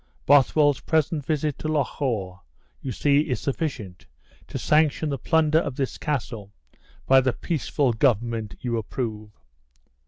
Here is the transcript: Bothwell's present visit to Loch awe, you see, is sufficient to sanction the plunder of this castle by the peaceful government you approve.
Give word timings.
Bothwell's 0.25 0.79
present 0.79 1.23
visit 1.23 1.59
to 1.59 1.67
Loch 1.67 2.01
awe, 2.01 2.39
you 2.81 2.91
see, 2.91 3.29
is 3.29 3.39
sufficient 3.39 4.07
to 4.47 4.57
sanction 4.57 5.09
the 5.09 5.19
plunder 5.19 5.59
of 5.59 5.75
this 5.75 5.99
castle 5.99 6.51
by 7.05 7.21
the 7.21 7.33
peaceful 7.33 7.93
government 7.93 8.55
you 8.61 8.77
approve. 8.77 9.29